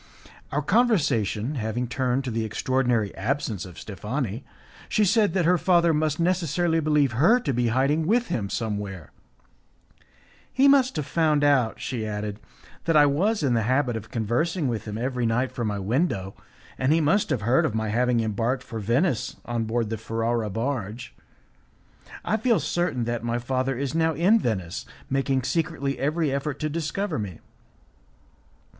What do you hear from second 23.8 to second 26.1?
now in Venice, making secretly